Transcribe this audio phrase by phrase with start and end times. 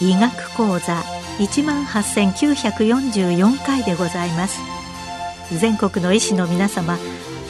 [0.00, 1.02] 医学講座
[1.40, 4.60] 一万八千九百四十四回でございます。
[5.58, 6.98] 全国の医師の皆様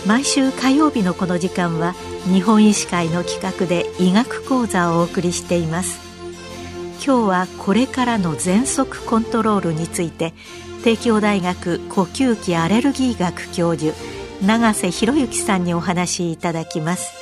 [0.06, 1.94] 毎週火曜日のこの時間は
[2.32, 5.98] 日本医師会の企画で医学講座をお送りしています。
[7.04, 10.34] 今日はこれからの喘息コントロールについて
[10.84, 13.96] 帝京大学呼吸器アレルギー学教授
[14.44, 17.12] 永瀬博之さんにお話しいただきます。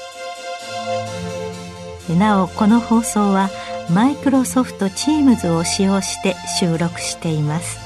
[2.19, 3.51] なおこの放送は
[3.91, 7.79] マイクロソフト Teams を使用して収録しています。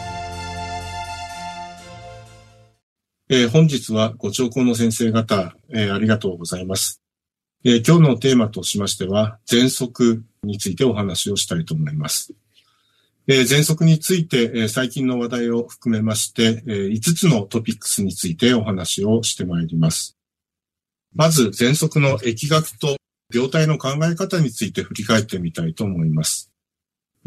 [3.33, 7.00] えー、本日はご聴講の先生方、えー、ありがとうございます、
[7.63, 12.33] えー、今日のテーマとしましては、喘息についてお話をしたいと思います。
[13.29, 20.17] え喘息について、え最近の話題を含めまして、え5つのトピックスについてお話をしてまいります。
[21.15, 22.97] まず、喘息の疫学と
[23.33, 26.51] 病態の考え方について振り返ってみたいと思います。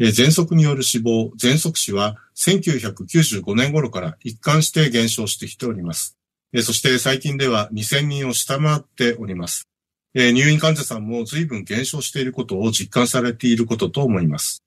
[0.00, 6.18] えー、喘息による死亡、喘息死は1995年頃から一貫して減少してきております。
[6.52, 9.68] えー、そして最近では2000人を下回っております。
[10.14, 14.62] えー、入院患者さんも随分減少していることを実感されていることと思います。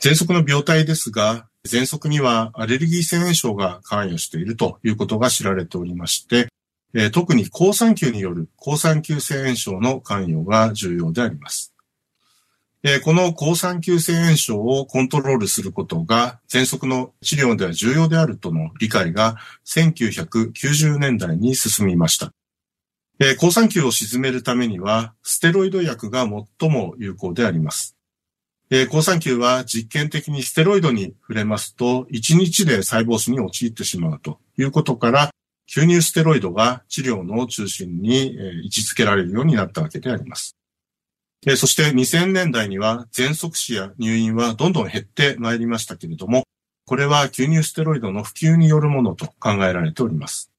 [0.00, 6.48] 喘息の病態ですが、喘息にはアレルギー性炎症が関与しているということが知られておりまして、
[6.94, 11.72] え特に抗酸球による抗酸球性炎症の関与が重要であります。
[12.82, 22.32] えこの抗酸球性炎症をコントロールすることが喘息の治療では重要であるとの理解が1990年代に進みました。
[23.24, 26.28] え抗酸球を沈めるためにはステロイド薬が
[26.58, 27.96] 最も有効であります。
[28.68, 35.30] え抗酸球は実験的にステロイドに触れますと1日で細胞死に陥ってしまうということから
[35.70, 38.34] 吸入ステロイドが治療の中心に
[38.64, 40.56] 位置づけられるようになったわけであります。
[41.56, 46.42] そして2000年代には喘息死や入院はどんどん減ってまいりましたけれども、
[46.86, 50.51] これは吸入ステロイドの普及によるものと考えられております。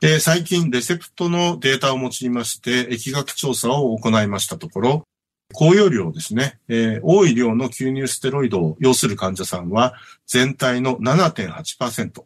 [0.00, 5.04] で最近、レセプトのデータを用いまして、疫学調査を行いましたところ、
[5.52, 9.94] 高用量ですね、えー、多い量の吸入ステロイドを要する患者さんは、
[10.26, 12.24] 全体の7.8%、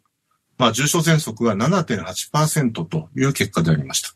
[0.57, 4.11] まあ、重症喘息は7.8%という結果でありました。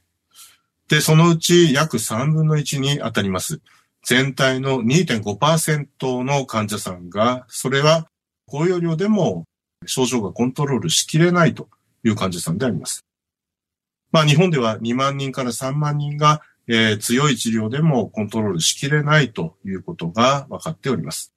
[0.88, 3.60] で、そのうち約3分の1に当たります。
[4.04, 8.06] 全体の2.5%の患者さんが、それは
[8.46, 9.46] 高容量でも
[9.84, 11.68] 症状がコントロールしきれないと
[12.04, 13.07] いう患者さんであります。
[14.10, 21.32] まあ日本では2万人から3万人が、えー、強い治療でもコントロールしきれないということが分かっております。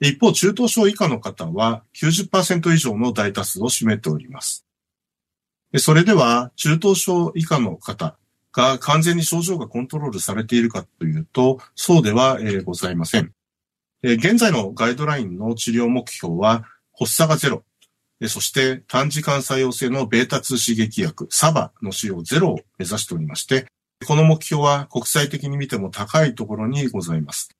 [0.00, 4.66] 一方、中等症以下の方は90%以上の大多数を占めております。
[5.78, 8.18] それでは、中等症以下の方、
[8.52, 13.32] が完全に症状がコントロールされているかというと、そうでは、えー、ございません。
[14.02, 16.64] 現在のガイドラインの治療目標は、
[16.98, 17.64] 発作がゼロ、
[18.28, 23.66] そして短時間作用性のベータ2刺激薬、サバの使用ゼロを目指しておりまして、
[24.06, 27.50] この目標は国際的に見ても高いところにございます。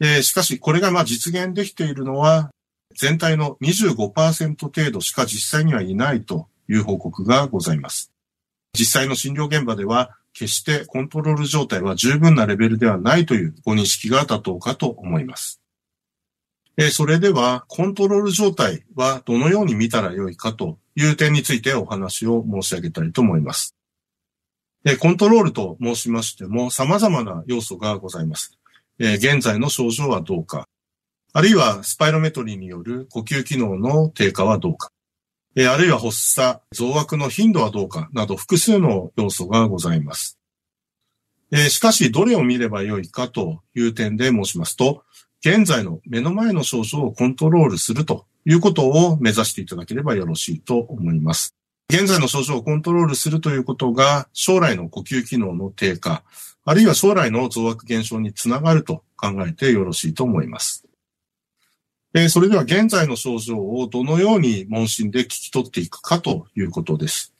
[0.00, 2.50] えしかし、これがまあ実現できているのは、
[2.96, 8.12] 全体の25%程度しか実際にはいないという報告がございます。
[8.78, 15.60] 実際の診療現場では、決してコントロール状態は十分なレベルではないというご認識が妥当かと思います。
[16.92, 23.74] それでは、コントロール状態はどのように見たらよいかという点についてお話を申し上げたいと思います。
[24.98, 28.58] コントロールと申しましても様々な要素がございます。
[28.98, 30.68] 現在の症状はどうか、
[31.32, 34.90] あるいはスパイロメトリーによる呼吸機能の低下はどうか、
[35.56, 40.38] えあるいは発作、増悪の頻度はどうかなど複数の要素がございます。
[41.52, 45.02] えしかし、どれを見ればよいかという点で申しますと、
[45.44, 51.54] 現在の目の前の症状をコントロールするということを目指していただければよろしいと思います。
[51.90, 56.22] 現在の症状をコントロールするということが、将来の呼吸機能の低下、
[56.64, 60.84] あるいは将来の増悪減少につながると考えてよろしいと思います。
[62.14, 67.32] え、それでは現在の症状をどのように問診で聞き取っていくかということです。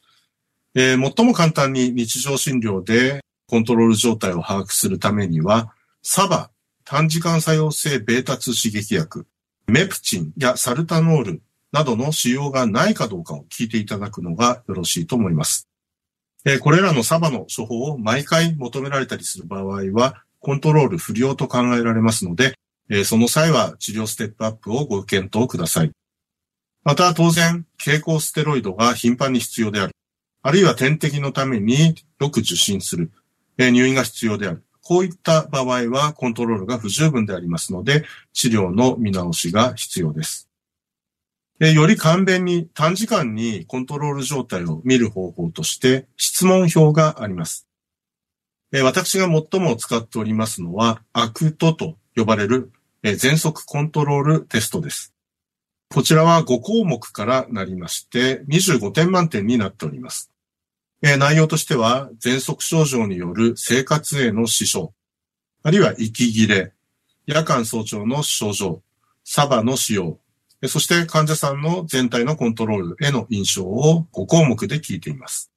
[0.75, 6.51] えー、最も簡単に日常診療でコントロール状態を把握するためには、サバ、
[6.85, 9.27] 短時間作用性ベータ2刺激薬、
[9.67, 11.43] メプチンやサルタノール
[11.73, 15.69] などの使用がないかどうかを聞いていただくのがよろしいと思います。
[16.61, 22.55] これらのサバの処方を毎回求められたりする場合は、コントロール不良と考えられますので、
[23.05, 25.93] その際は治療ステップアップをご検討ください。
[26.83, 29.93] また当然、経口ステロイドが頻繁に必要である。
[30.43, 33.13] あるいは点滴のためによく受診する。
[33.59, 34.65] 入院が必要である。
[34.83, 40.49] こういった場合はコントロールが不十分でありますので、治療の見直しが必要です。
[41.61, 47.67] より簡便に短時間にコントロール状態を見る方法として質問表があります。
[48.83, 55.13] 私が最も使っておりますのは、 ACT と呼ばれる喘息コントロールテストです。
[55.93, 60.30] こちらは5項目からなりまして、25点満点になっております。
[61.03, 64.91] え内容としては、喘息症状による生活への支障、
[65.63, 66.73] あるいは息切れ、
[67.27, 68.83] 夜間早朝の症状、
[69.25, 70.19] SABA の使用、
[70.69, 75.51] そして患者さんの全体のコントロールへの印象を5項目で聞いています。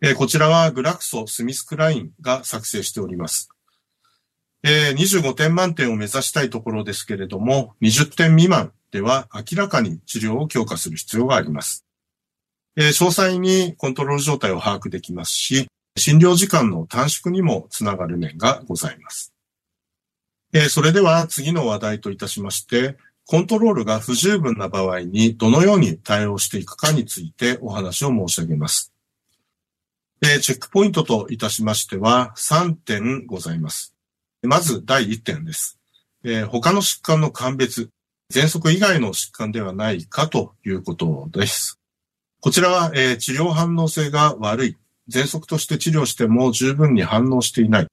[0.00, 3.50] えこちらはグラクソ・スミスクラインが作成しております。
[4.62, 11.84] え25点満点を目指したいところですけれども、20点未満では明らかに治療を強化する必要があります。
[12.76, 19.32] えー、詳細にコントロール状態を把握できますし、診療時間の短縮にもつながる面がございます。
[20.54, 22.96] えー、それでは次の話題といたしまして、
[23.26, 28.92] コントロールが不十分な場合にどのように対応していくかについてお話を申し上げます。
[30.22, 33.94] え、チェックポイントといたしましては3点ございます。
[34.42, 35.78] まず第1点です。
[36.24, 37.90] え、他の疾患の鑑別、
[38.32, 41.81] 喘息以外の疾患ではないかということです。
[42.42, 44.76] こちらは、えー、治療反応性が悪い。
[45.08, 47.86] 喘息として治療しても十分に反応していない。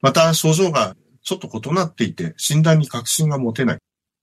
[0.00, 3.78] また、症状がちょっと異なっていて、診断に確信が持てない。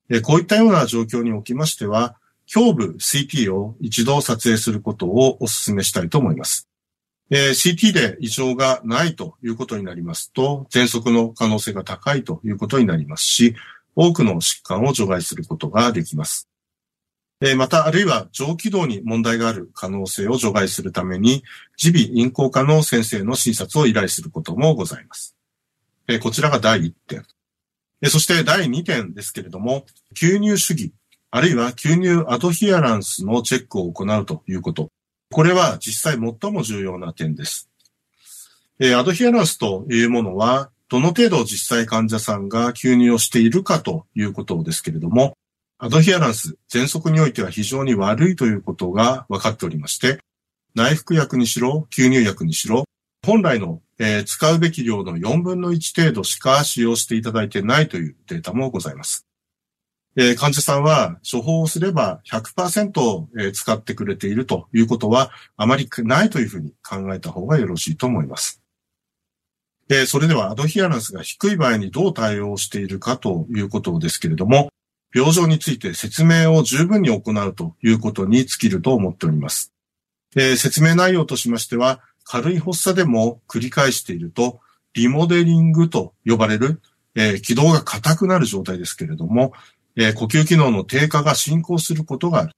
[0.09, 2.15] え、こういったような状況におきましては、
[2.51, 6.67] 胸部 CT を一度撮影することをお勧めしたいと思います。
[7.29, 13.53] えー、CT で異常がないということになりますと、喘息の可能性が高いということになりますし、
[13.95, 16.48] 多くの疾患を除外することができます。
[17.55, 21.43] また、あるいは上気道に問題がある可能性を除外するために、
[21.81, 25.37] 耳鼻咽喉科の先生の診察を依頼することもございます。
[26.21, 27.25] こちらが第1点。
[28.09, 30.91] そして第2点ですけれども、吸入主義、
[31.31, 34.89] あるいは吸入アドヒアランスのチェックを行うということ。
[35.31, 37.69] これは実際最も重要な点です。
[38.81, 45.37] アドヒアランスというものは、どの程度実際患者さんが吸入をしているかということですけれども、
[45.81, 50.19] アドヒアランス、喘息においては非常に悪いということが分かっておりまして、
[50.75, 52.83] 内服薬にしろ、吸入薬にしろ、
[53.25, 59.25] 本来の、えー、使うべき量の4分の1程度しか使用していただいてないというデータもございます。
[60.17, 68.61] えー、患者さんは処方をすれば100%、えー、使ってくれているということはあまりないというふうに考えた方がよろしいと思います。
[69.87, 74.69] で、それではアドヒアランスが低い場合にどう対応しているかということですけれども、
[75.13, 79.73] 病状について説明を十分に行うということに尽きると思っております。
[80.35, 84.59] で説明内容としましては、軽い発作でも繰り返していると、
[84.93, 86.81] リモデリングと呼ばれる、
[87.15, 89.53] えー、軌道が硬くなる状態ですけれども、
[89.95, 92.53] えー、呼吸機能の低下が進行することがある。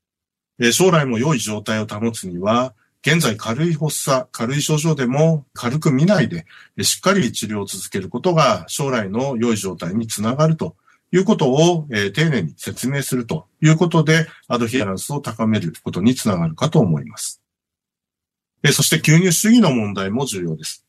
[0.59, 2.73] え、将来も良い状態を保つには、
[3.05, 6.45] 現在軽い発作、軽い症状でも軽く見ないで、
[6.83, 10.75] しっかり治療を続けることが将来の良い状態につながると
[11.11, 17.41] いうことを、えー、丁寧に説明するということで、アドヒアランスを高めることにつながるかと思います。
[18.63, 20.85] えー、そして吸入主義の問題も重要です。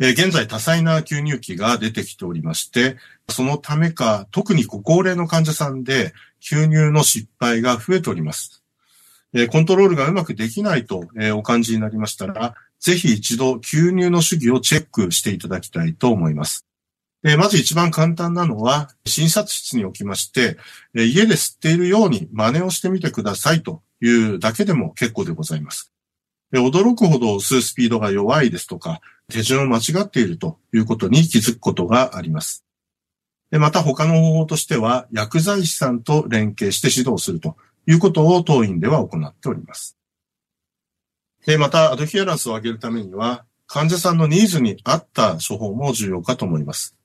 [0.00, 2.96] えー、現在多彩な吸入器が出てきておりまして、
[3.28, 6.12] そのためか、特にご高齢の患者さんで
[6.42, 8.62] 吸入の失敗が増えております。
[9.34, 16.66] えコントロールがうまくできないと、えお感じになりましたら、ぜひ一度吸入の主義をチェックしていただきたいと思います。
[17.24, 20.56] えまず一番簡単なのは、診察室におきまして、
[20.94, 25.92] え家で吸っているように真似をしてみてくださいというだけでも結構でございます。
[26.52, 29.00] 驚くほど吸うスピードが弱いですとか、
[29.30, 32.64] 手順を間違っているということに気づくことがあります。
[33.50, 39.96] でまた他の方法としては、薬剤師さんと連携して指導するということを当院では行っております。
[41.46, 46.96] で、また、アドヒアランスを上げるためには、患者さんのニーズに合った処方も重要かと思います。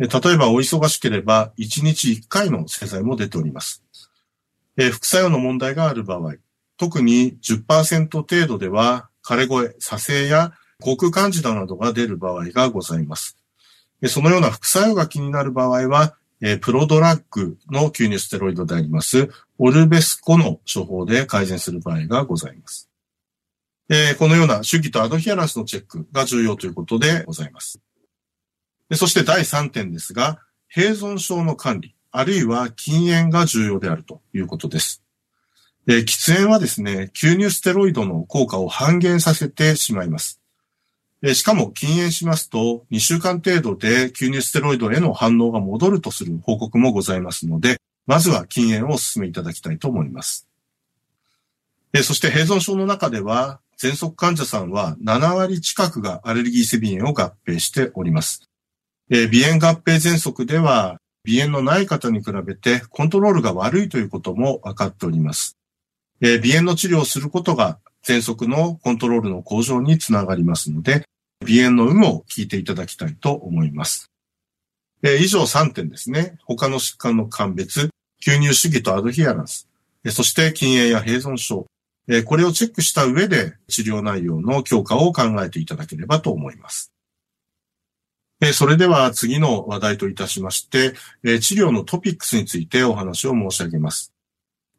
[0.00, 3.84] 例えば、お忙しければ、1日1回の製剤も出ております。
[4.76, 6.36] 副作用の問題がある場合、
[6.78, 13.36] 特に10%程度では、枯れ声、左性や航空カンジダなどが出る場合がございます。
[14.06, 16.16] そのような副作用が気になる場合は、
[16.62, 19.28] プロドラッグの吸入ステロイドであります、
[19.58, 22.88] オルベスコの処方で改善する場合がございます。
[24.18, 27.80] このような主義とアドヒアランスのチェックが重要ということでございます。
[28.90, 30.40] でそして第3点ですが、
[30.74, 35.02] 併存症の管理、あるいは禁煙が重要であるということです。
[35.86, 40.40] で喫煙はですね、吸入ステロイドの効果を半減させてしまいます。
[41.22, 50.48] でしかも禁煙しますと、2週間程度で吸入ステロイドへの反応が戻るとする報告もございますので、まずは禁煙をお勧めいただきたいと思います。
[52.02, 58.49] そして併存症の中では、喘息患者さんは7割近くがアレルギー性鼻炎を合併しております。
[59.10, 65.56] 鼻炎合併喘息では、鼻炎のない方に比べてコントロールが悪いということも分かっております。
[66.20, 71.02] え鼻炎の治療をすることが喘息のコントロールの向上につながりますので、
[71.44, 74.12] 鼻炎の有無を聞いていただきたいと思います。
[75.02, 76.38] え以上3点ですね。
[76.44, 77.90] 他の疾患の鑑別、
[78.24, 79.68] 吸入主義とアドヒアランス、
[80.04, 81.66] えそして禁煙や併存症、
[82.06, 86.92] えこれをチェックした上で治療内容の強化を考えていただければと思います。
[88.54, 90.94] それでは次の話題といたしまして、
[91.40, 94.12] 治療のトピックスについてお話を申し上げます。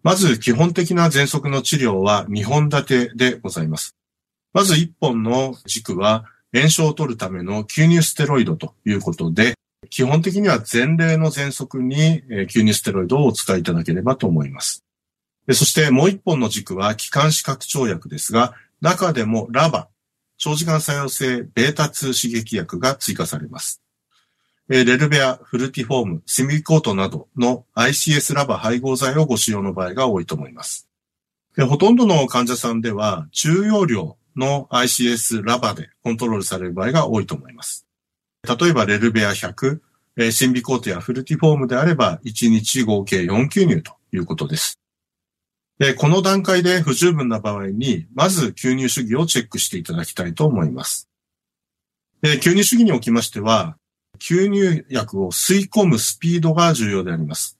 [0.03, 3.95] まず基本的な喘息の治療は2本立てでございます。
[4.51, 9.53] まず1本の軸は炎症を取るための吸入ステロイドということで、
[9.89, 14.83] 基本的には前例の喘息に吸入ステロイドをお使いいただければと思います。
[15.51, 19.87] そしてもう1本の軸は気管支拡張薬ですが、中でもラバ、
[20.43, 23.83] 長時間作用性ベータ2刺激薬が追加されます。
[24.67, 30.88] レルベア、フルティフォーム、シミコートなどの ICS ラバ配合剤をご使用の場合が多いと思います。
[31.69, 37.86] ほとんどの患者さんでは中容量の ICS ラバでコントロールされる場合が多いと思います。
[38.43, 44.80] 例えばレルベア100、シンビコートやフルティフォームであれば1日合計4吸入ということです。
[45.81, 51.09] で、この段階で不十分な場合に、まず吸入主義をチェックしていただきたいと思います。
[52.21, 53.77] で、吸入主義におきましては、
[54.19, 57.57] 吸入薬を吸い込むスピードが重要であります。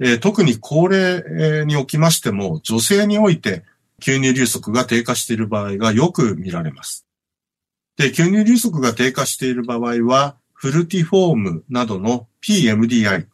[0.00, 3.64] え特に高齢におきましても、女性において
[4.02, 7.06] 吸入流速が低下している場合がよく見られます。
[7.96, 13.24] で、吸入流速が低下している場合は、フルティフォームなどの PMDI、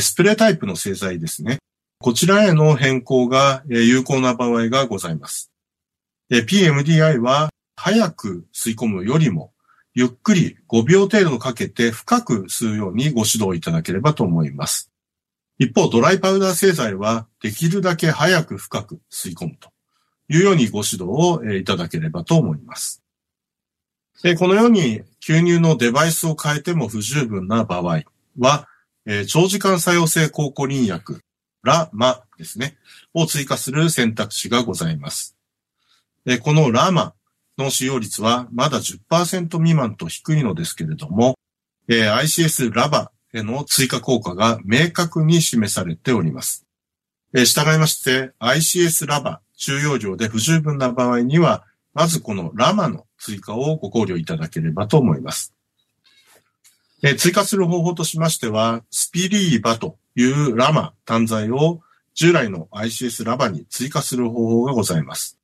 [0.00, 1.58] スプレータイプの製剤ですね。
[1.98, 5.50] こちらへの変更が有効な場合がございます。
[6.30, 9.52] PMDI は早く吸い込むよりも
[9.94, 14.90] ゆっくり5秒程度かけて深く吸うようにご指導いただければと思います。
[15.58, 19.70] 一方、ドライパウダー製剤はできるだけ早く深く吸い込むと
[20.28, 23.02] いうようにご指導をいただければと思います。
[24.38, 28.02] このように吸入のデバイスを変えても不十分な場合
[28.38, 28.66] は、
[29.28, 31.20] 長時間作用性抗コリン薬、
[31.64, 32.76] ラマですね、
[33.14, 35.36] を追加する選択肢がございます。
[36.42, 37.14] このラマ
[37.58, 41.38] の使用率はまだ10%未満と低いのですけれども、
[41.88, 46.64] ICS ラバへの追加効果が明確に示されております。
[47.32, 55.54] 従いまして、ICS ラバ中容量で不十分な場合には、まずこのラマの追加をご考慮いただければと思います。
[57.18, 61.80] 追加する方法としましては、スピリーバというラマ単剤を
[62.14, 65.38] 従来の ICS ラバに追加する方法がございます。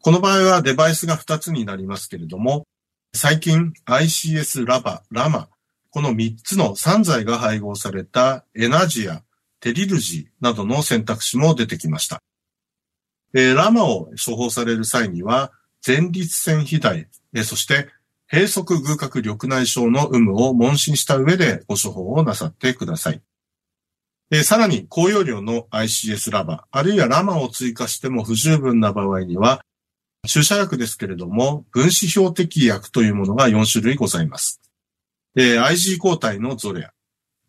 [0.00, 2.66] この場合はデバイスが2つになりますけれども、
[3.14, 5.48] 最近 ICS ラバ、ラマ、
[5.90, 9.22] この3つの3剤が配合されたエナジア、
[9.60, 12.20] テリルジーなどの選択肢も出てきました。
[13.32, 15.52] ラマを処方される際には、
[15.86, 17.08] 前立腺肥大、
[17.44, 17.88] そして
[18.30, 23.22] 閉塞偶角緑内障の有無を問診した上でご処方をなさってください。
[24.34, 29.62] えさらに、高容量の ICS ラバー、あるいはラマを追加しても不十分な場合には、
[30.26, 34.62] 注射薬ですけれども、分子標的薬というものが4種類ございます。
[35.36, 36.92] え IG 抗体のゾレア、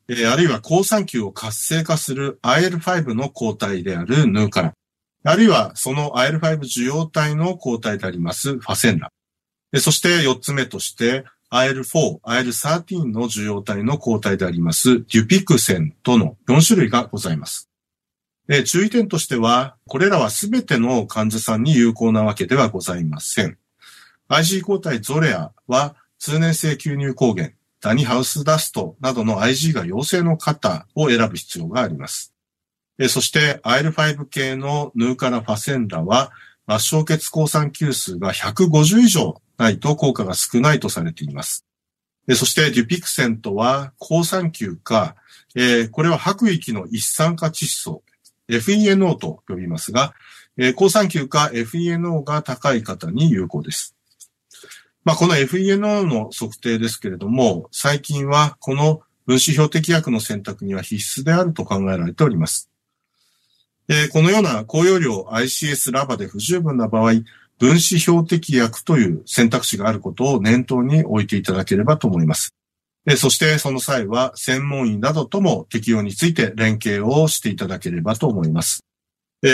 [0.10, 4.74] えあるいは抗酸球を活性化する IL5 の抗体であるヌーカラ、
[5.24, 9.10] あるいはその IL5 受容体の抗体でありますファセンラ。
[9.80, 11.24] そして4つ目として
[11.54, 17.70] IL4、IL13 の受容体の抗体でありますデュピクセンとの4種類がございます。
[18.50, 23.58] え注意点としては、これらはすべての患者さんに有効なわけではございません。
[24.30, 32.34] IG 抗体ゾレアは通年性吸入抗原、ダニハウスダストなどの IG が陽性の方を選ぶ必要があります。
[33.10, 36.32] そして IL5 系のヌーカラファセンラは
[36.68, 41.66] 末梢血抗酸球数が150以上ないと効果が少ないとされています。
[42.30, 45.16] そしてデュピクセントは抗酸球か、
[45.56, 48.04] えー、これは白域の一酸化窒素
[48.48, 50.14] FENO と呼びますが、
[50.58, 53.96] えー、抗酸球か FENO が高い方に有効です。
[55.04, 62.70] まあ、この FENO の測定ですけれども、最近はこの分子標的薬の選択には必須であると考えられております。
[63.90, 67.14] えー、このような高容量 ICS ラバで不十分な場合、
[67.60, 72.54] 分子標的薬という選択肢があることを念頭に置いていただければと思います。
[73.18, 78.84] そしてその際は専門医などとも適用について連携をしていただければと思います。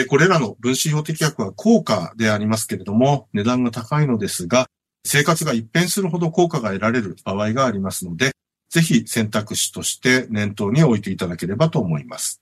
[0.08, 4.68] これらの分子標的薬は高価でありますけれども、値段が高いのですが、
[5.03, 8.32] 生活が一変するほど効果が得られる場合がありますので、
[8.70, 12.41] ぜひ選択肢として念頭に置いていただければと思います。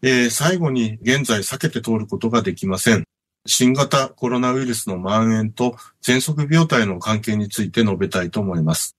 [0.00, 3.04] えー、最後に現在避けて通ることができません。
[3.46, 8.96] 新型コロナウイルスの蔓延と喘息病態の関係について述べたいと思います。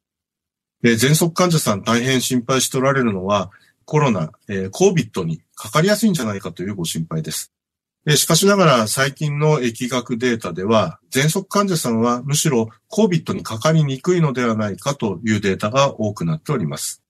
[0.84, 3.51] えー、喘息患者さん大変心配しておられるのは
[3.86, 7.51] コロナ、えー、COVID にかかりやすいんじゃないかというご心配です。
[8.08, 17.03] しかしながら最近の疫学データでは、喘息患者さんはむしろ COVID にかかりにくいのではないかというデータが多くなっております。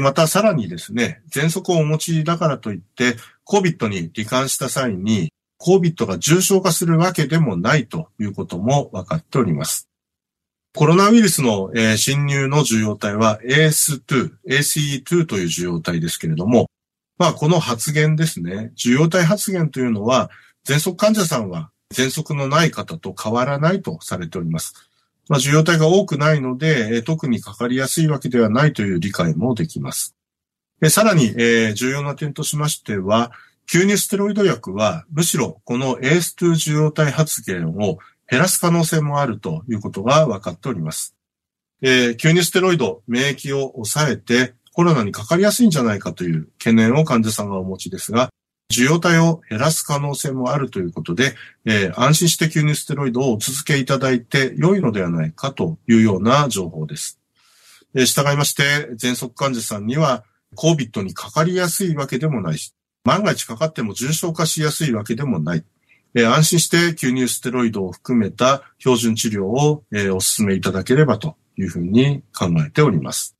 [0.00, 5.30] またさらにですね、喘息をお持ちだからといって COVID に罹患した際に
[5.60, 9.88] COVID が重症化するわけでもないということも分かっております。
[10.74, 16.68] コロナウイルスの、侵入の受容体は AS2、ACE2 という受容体ですけれども、
[17.16, 18.72] まあ、この発言ですね。
[18.72, 20.30] 受容体発言というのは、
[20.66, 24.74] 喘息患者さんは喘息のない方と変わらないとされております。
[25.28, 30.16] まあ、受容体が多くないので、特にかかりやすいわけではないという理解もできます。
[30.90, 31.34] さらに、
[31.74, 33.30] 重要な点としましては、
[33.66, 37.98] 吸入ステロイド薬は、むしろこの AS2 受容体発現を
[38.30, 41.14] 減らす可能性もあるということが分かっております。
[41.82, 48.30] えー、吸入ステロイド、免疫を抑えて、コロナにかかりやすいんじゃないかという懸念を患者さんがお持ちですが、
[48.72, 57.20] 受容体を減らす可能性もあるということで、えー、安心して吸入ステロイドをお続けいただいて良いのではないかというような情報です。
[57.94, 60.24] えー、従いまして、喘息患者さんには
[60.56, 62.74] COVID にかかりやすいわけでもないし、
[63.04, 65.64] 万が一かかっても重症化しやすいわけでもない。
[66.14, 73.36] えー、安心して吸入ステロイドを含めた標準治療を、えー、お勧めいただければというふうに考えております。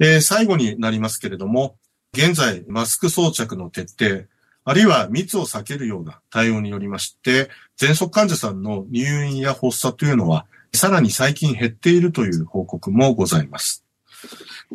[0.00, 1.76] えー、最後になりますけれども、
[2.14, 4.26] 現在、マスク装着の徹底、
[4.64, 7.48] あるいは密を避けるような対応によりまして、
[7.80, 13.84] 喘息患者さんの入院や発作というのは、さらに最近減っているという報告もございます。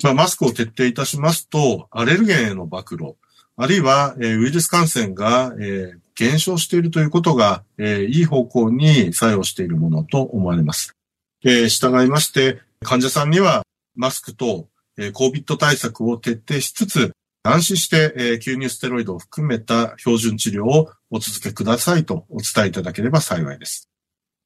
[0.04, 3.16] まあ、マスクを徹底いたしますと、アレルゲンへの暴露、
[3.58, 10.96] あるいは、えー、ウイルス感染が、えー、減少しているということが、えー、いい方向に作用しているものと思われます。
[11.44, 13.64] えー、従いまして、患者さんには
[13.96, 14.68] マスクと
[14.98, 17.12] え COVID 対策を徹底しつつ、
[17.44, 23.88] 安心して、え吸入ステロイドを含めた標準治療をお続けくださいとお伝えいただければ幸いです。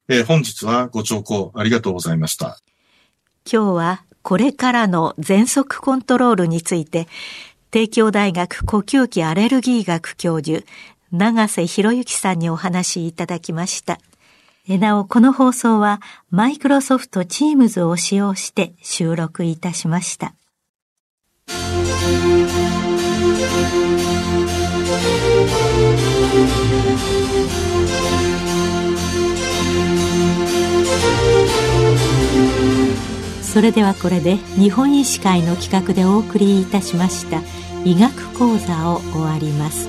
[0.08, 2.58] え本日はご聴講ありがとうございました。
[3.50, 7.08] 今日はこれからの喘息コントロールについて、
[7.72, 10.62] 帝京大学呼吸器アレルギー学教授、
[11.10, 13.98] 長瀬博之さんにお話いただきました。
[14.68, 20.34] なお、この放送はマイクロソフト Teams を使用して収録いたしました。
[33.52, 37.42] それではこれで日本医師会の企画でお送りいたしました
[37.84, 39.88] 医学講座を終わります。